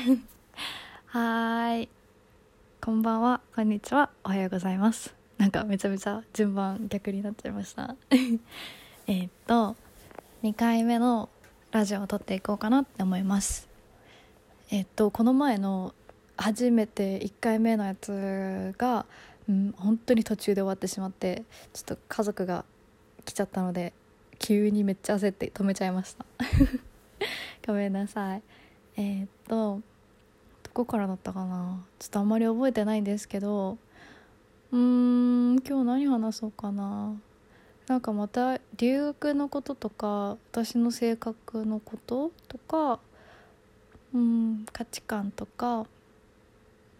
[1.06, 1.88] はい。
[2.80, 3.40] こんばんは。
[3.54, 4.10] こんにちは。
[4.24, 5.14] おはようございます。
[5.36, 7.96] なんかめちゃめちゃ順番逆になっちゃいました。
[9.06, 9.76] えっと
[10.42, 11.28] 2回目の
[11.70, 13.68] ラジオを撮っていこうかなって思います。
[14.70, 15.94] えっとこの前の
[16.36, 19.04] 初めて1回目のやつが、
[19.48, 21.44] うん、本当に途中で終わってしまって
[21.74, 22.64] ちょっと家族が
[23.26, 23.92] 来ちゃったので
[24.38, 26.24] 急にめっちゃ焦って止めちゃいました。
[27.66, 28.42] ごめんなさい。
[28.96, 29.82] えー、っと
[30.72, 31.84] こからだったかな？
[31.98, 33.78] ちょっとあんまり覚えてないんですけど。
[34.72, 37.14] うーん今日何話そうかな？
[37.88, 43.00] なんかまた留学のこととか私の性格のこととか
[44.14, 45.86] うん価値観とか、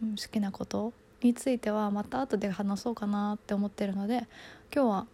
[0.03, 4.27] うん、好きなことについてはまた後で話そうかなって思ってるので
[4.75, 5.07] 今日は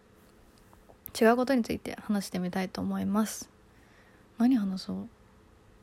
[1.21, 3.47] 違うことについて話してみたいと思います。
[4.39, 4.97] 何話そう？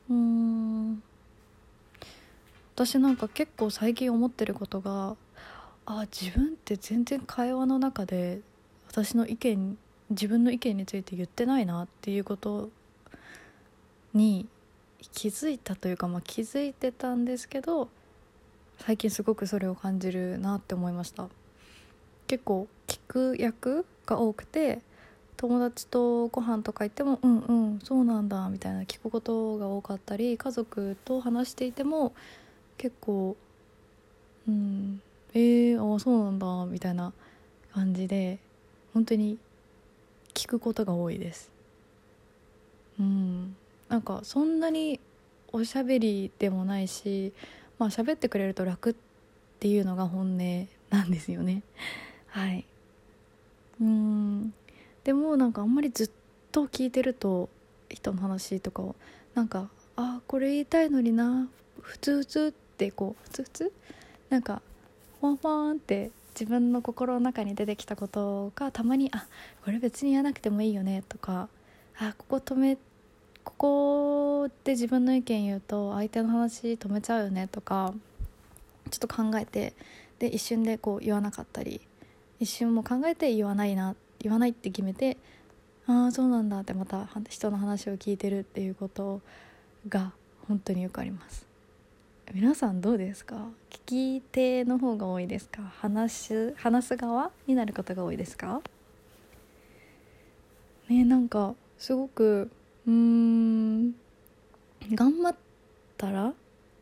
[0.09, 1.03] うーん。
[2.75, 5.15] 私なんか結構最近思ってることが
[5.85, 8.41] あ自分って全然会話の中で
[8.89, 9.77] 私の意見
[10.09, 12.69] 自分の意見について言ってないなっていうこと
[14.13, 14.45] に
[15.13, 17.87] 気づいたというか、まあ、気づいてたんですけど
[18.79, 21.29] 最近すごくそれを感じるなって思いました。
[22.27, 24.81] 結構聞く役が多くて
[25.37, 32.13] 友達とご飯とか行っても「うんうんそうなんだ」みたいな聞くことが多かったり家族と話していても
[32.77, 33.35] 結構
[34.47, 35.01] 「うん
[35.33, 37.13] えー、あそうなんだ」みたいな
[37.73, 38.39] 感じで
[38.93, 39.37] 本当に
[40.33, 41.51] 聞くことが多いです。
[42.99, 43.55] うん。
[43.89, 44.99] なんかそんなに
[45.51, 47.33] おしゃべりでもないし
[47.77, 48.95] まあ喋ってくれると楽っ
[49.59, 51.63] ていうのが本音なんですよね。
[52.27, 52.65] はい。
[53.81, 54.53] うん。
[55.03, 56.09] でもなんかあんまりずっ
[56.51, 57.49] と聞いてると
[57.89, 58.95] 人の話とかを
[59.33, 61.49] なんかあこれ言いたいのにな
[61.81, 63.73] 普通普通ってこう普通普通
[64.29, 64.61] なんか
[65.21, 69.25] フォンフォンって自分の心の中に出てきたことがたまにあ
[69.63, 71.47] これ別に言わなくてもいいよねとか
[71.97, 72.77] あここ止め
[73.45, 77.93] ここで自分の意見言うと相手の話止めちゃうよねとか
[78.91, 79.73] ちょっと考えて
[80.19, 81.79] で一瞬でこう言わなかったり
[82.39, 85.17] 一瞬も考えて言わないな言わないって決めて
[85.87, 89.21] ああそうなんだってまた人の話を聞いてるっていうこと
[89.87, 90.11] が
[90.47, 91.54] 本当によくあります。
[92.33, 93.35] 皆さんどうですか？
[93.69, 95.61] 聞き手の方が多いですか？
[95.61, 98.61] 話す話す側になることが多いですか？
[100.89, 102.51] ねなんかすごく
[102.87, 103.91] うん
[104.93, 105.35] 頑張っ
[105.97, 106.33] たらっ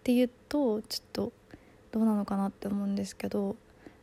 [0.04, 1.32] ていうとちょっと
[1.92, 3.56] どうなのかなって思うんですけど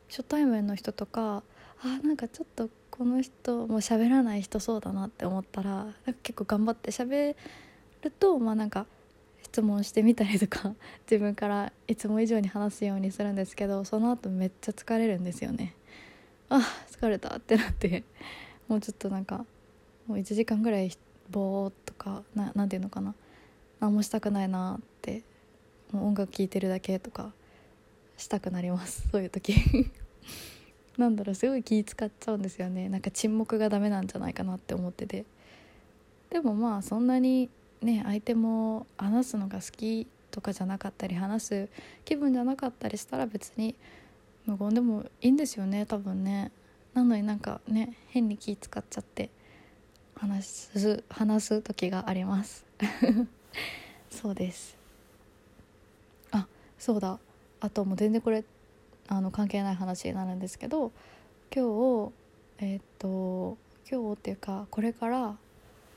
[0.08, 1.42] 初対面の人とか
[1.82, 5.86] あなんかちょっとこの人もう喋らない人そうだなって思ったら
[6.22, 7.34] 結構頑張って喋
[8.02, 8.86] るとまあなんか
[9.50, 10.76] 質問してみたりとか
[11.10, 15.74] 自分からいつも以上に話すようにするんですけどその後めっちゃ疲れるんですよね。
[16.48, 18.04] あ疲れたってなって
[18.68, 19.44] もうちょっとなんか
[20.06, 20.92] もう1時間ぐらい
[21.30, 23.14] ぼーっとかななんていうのかな。
[23.80, 25.24] 何もしたくないなって
[25.90, 27.32] もう音楽聴いてるだけとか
[28.16, 29.08] したくなります。
[29.10, 29.54] そういう時。
[30.96, 32.88] なんだろうすごい気使っちゃうんですよね。
[32.88, 35.24] なんか沈黙がダメなんじゃないかなって思ってて。
[36.28, 37.50] でもまあそんなに
[37.82, 41.68] ね相手も話すのが好きとかじゃなかったり話す
[42.04, 43.74] 気分じゃなかったりしたら別に
[44.46, 46.50] 無言でもいいんですよね多分ね。
[46.94, 49.30] なのになんかね変に気使っちゃって
[50.16, 52.64] 話す話す時があります。
[54.10, 54.76] そうです。
[56.32, 56.46] あ
[56.78, 57.18] そうだ。
[57.60, 58.44] あともう全然これ
[59.08, 60.92] あの関係ない話になるんですけど
[61.54, 62.12] 今日
[62.58, 63.56] えー、っと
[63.90, 65.36] 今日っていうかこれから、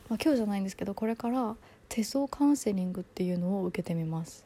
[0.09, 1.55] まあ、今日じゃないんですけどこれから
[1.89, 4.45] 手相カウンセリングっていうのを受けてみます。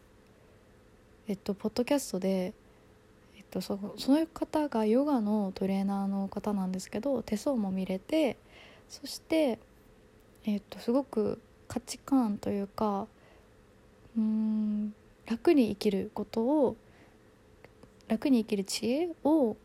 [1.27, 2.53] えっとポッドキャストで
[3.37, 8.37] えっとそその方がヨガのトレーナーの方なんですけど手相も見れて
[8.89, 9.59] そして
[10.45, 13.07] えっとすごく価値観というか
[14.17, 14.93] うん
[15.25, 16.77] 楽に生きることを
[18.07, 19.57] 楽に生きる知恵を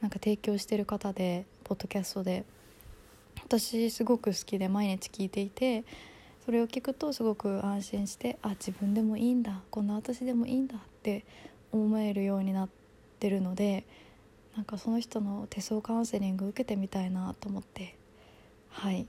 [0.00, 2.44] なんか提供してる方でポッドキャストで。
[3.46, 5.84] 私すごく好きで毎日聞いていて
[6.44, 11.24] それを聞くとすごく安心してあ自分でもいいんだこんな私でもいいんだって
[11.70, 12.68] 思えるようになっ
[13.20, 13.84] てるので
[14.56, 17.94] なんかその人の手相カウンセリング受けてみたいなと思って
[18.70, 19.06] はい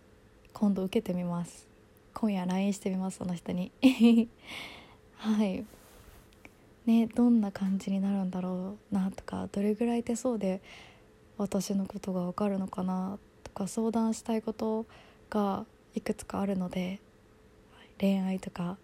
[0.53, 1.67] 今度受けてみます。
[2.13, 3.71] 今夜 LINE してみますその人に。
[5.17, 5.65] はい。
[6.87, 10.61] ねどんな感じになるんだろうなとかどれぐらい手相で
[11.37, 14.85] 私のことが分かるのかなとか相談したいこと
[15.31, 15.65] が
[15.95, 16.99] いくつかあるので
[17.99, 18.77] 恋愛とか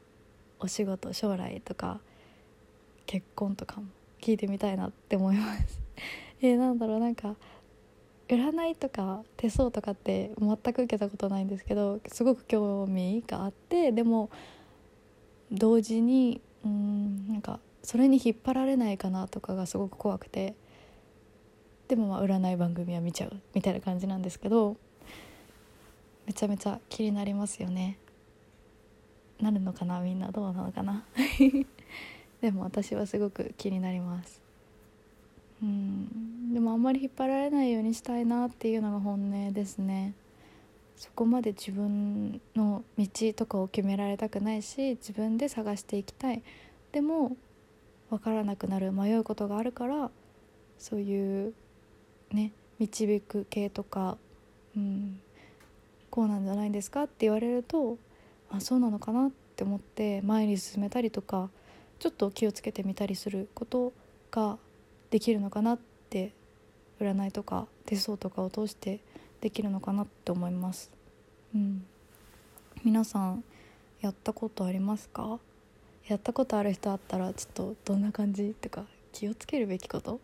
[0.59, 1.99] お仕事将来とか
[3.05, 3.87] 結婚とかも
[4.19, 5.79] 聞いてみたいなって思います。
[6.41, 7.35] えー、なんだろうなんか
[8.27, 14.31] 占いとか手相とかって全く受けたことないんですけどすごく興味があってでも
[15.51, 20.55] 同時にうんなんかそれに引っ張られないかなとかがすごく怖くて。
[21.87, 24.77] でもまあ占い番組は見ちゃうみたいな感じなんですけど
[26.25, 27.97] めちゃめちゃ気になりますよね。
[29.41, 31.03] なるのかなみんなどうなのかな。
[32.41, 34.41] でも私はすごく気になります。
[35.61, 36.53] うん。
[36.53, 40.13] でもあんまり引っ張られないようにしたいなっていうのが本音ですね。
[40.95, 46.41] そこまで自分の道とかを決められたくないし自分で探していきたい。
[46.93, 47.35] でも
[48.09, 50.11] 分からなくなる迷うことがあるから
[50.77, 51.53] そういう
[52.33, 54.17] ね導く系とか、
[54.75, 55.19] うん、
[56.09, 57.97] こうなんじゃないですかって言われると
[58.51, 61.49] あそうなのかなって思って前に進めたりとか
[61.99, 63.93] ちょっと気をつけてみたりすること
[64.31, 64.57] が
[65.09, 66.33] できるのかなって
[66.99, 68.99] 占いとか手相とかを通して
[69.41, 70.89] できるのかなって思います。
[71.53, 71.85] うん、
[72.83, 73.43] 皆さん
[74.01, 75.39] やったことありますか？
[76.07, 78.55] やったことある人あったらちょっとどんな感じ？
[78.59, 80.19] とか気をつけるべきこと？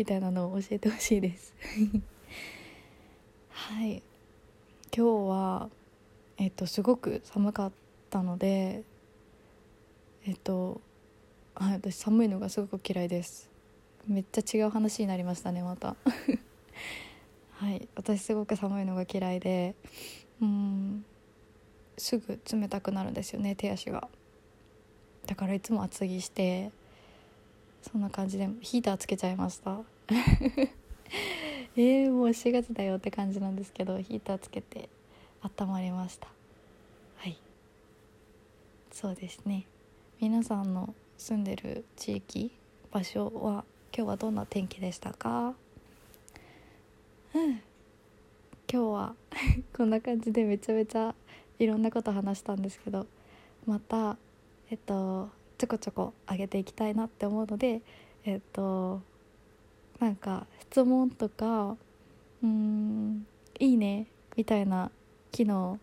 [0.00, 1.52] みたいなのを教えてほしいです。
[3.50, 4.02] はい。
[4.96, 5.68] 今日は
[6.38, 7.72] えっとすごく寒かっ
[8.08, 8.82] たので
[10.26, 10.80] えっと
[11.54, 13.50] はい私寒いのがすごく嫌いです。
[14.06, 15.96] めっちゃ違う話になりましたねまた。
[17.52, 17.86] はい。
[17.94, 19.74] 私すごく寒いのが嫌いで
[20.40, 21.04] うん
[21.98, 24.08] すぐ冷たくなるんですよね手足が。
[25.26, 26.72] だからいつも厚着して
[27.82, 29.80] そんな感じでヒーターつけちゃいました。
[31.76, 34.88] えー、もう4月だよって感じなんですけどヒーターつけて
[35.42, 36.28] 温まりました。
[37.16, 37.38] はい。
[38.90, 39.66] そうですね。
[40.20, 42.50] 皆さんの住んでる地域
[42.90, 43.64] 場所は
[43.96, 45.54] 今日はどんな天気でしたか？
[47.34, 47.50] うん。
[47.52, 47.62] 今
[48.68, 49.14] 日は
[49.76, 51.14] こんな感じでめちゃめちゃ
[51.58, 53.06] いろんなこと話したんですけど
[53.66, 54.16] また
[54.70, 55.28] えっと
[55.60, 57.82] ちょこちょこ上げていきたいなって思うので
[58.24, 59.02] えっと
[59.98, 61.76] なんか質問とか
[62.42, 63.26] うん
[63.58, 64.06] いいね
[64.38, 64.90] みたいな
[65.30, 65.78] 機能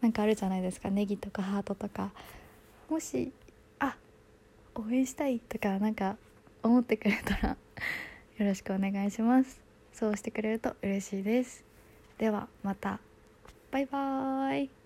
[0.00, 0.88] なんかあるじゃないですか。
[0.88, 2.10] ネギとかハートとか。
[2.88, 3.32] もし
[3.80, 3.96] あ
[4.74, 6.16] 応援したいとかなんか
[6.62, 7.56] 思ってくれたら
[8.38, 9.60] よろしくお願いします。
[9.92, 11.62] そうしてくれると嬉しいです。
[12.16, 12.98] ではまた。
[13.70, 14.85] バイバーイ。